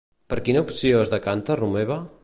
[0.33, 2.05] Per quina opció es decanta Romeva?